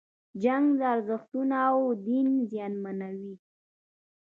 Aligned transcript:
جنگ 0.43 0.67
ارزښتونه 0.93 1.57
او 1.73 1.81
دین 2.05 2.27
زیانمنوي. 2.51 3.35